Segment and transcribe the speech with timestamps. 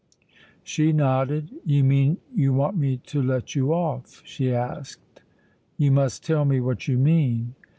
[0.63, 1.51] She nodded.
[1.63, 5.21] "You mean you want me to let you off?" she asked.
[5.77, 7.53] "You must tell me what you mean."